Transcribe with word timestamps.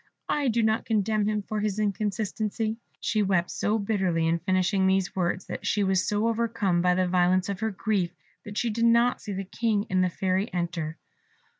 I 0.29 0.47
do 0.47 0.63
not 0.63 0.85
condemn 0.87 1.27
him 1.27 1.43
for 1.43 1.59
his 1.59 1.77
inconstancy." 1.77 2.77
She 2.99 3.21
wept 3.21 3.51
so 3.51 3.77
bitterly 3.77 4.25
in 4.27 4.39
finishing 4.39 4.87
these 4.87 5.15
words, 5.15 5.47
and 5.47 5.63
she 5.63 5.83
was 5.83 6.07
so 6.07 6.27
overcome 6.27 6.81
by 6.81 6.95
the 6.95 7.07
violence 7.07 7.49
of 7.49 7.59
her 7.59 7.69
grief, 7.69 8.15
that 8.43 8.57
she 8.57 8.71
did 8.71 8.85
not 8.85 9.21
see 9.21 9.33
the 9.33 9.43
King 9.43 9.85
and 9.91 10.03
the 10.03 10.09
Fairy 10.09 10.51
enter. 10.51 10.97